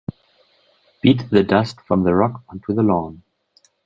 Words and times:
Beat 1.03 1.29
the 1.29 1.43
dust 1.43 1.79
from 1.81 2.05
the 2.05 2.15
rug 2.15 2.41
onto 2.49 2.73
the 2.73 2.81
lawn. 2.81 3.21